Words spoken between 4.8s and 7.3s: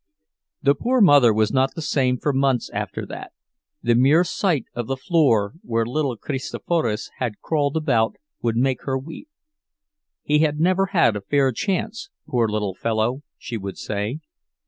the floor where little Kristoforas